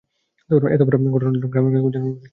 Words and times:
এত 0.69 0.81
বড় 0.83 0.95
ঘটনাটা 1.07 1.29
হলো 1.31 1.47
গ্রামের 1.51 1.71
কাউকে 1.73 1.93
জানানো 1.95 2.09
উচিত 2.09 2.19
ছিল। 2.19 2.29